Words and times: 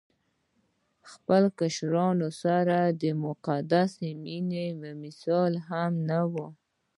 خپلو 1.11 1.47
کشرانو 1.59 2.29
سره 2.43 2.77
د 3.01 3.03
مقدسې 3.25 4.09
مينې 4.23 4.65
مثال 5.03 5.51
يې 5.57 5.63
هم 5.69 5.91
نه 6.09 6.19
وو 6.31 6.47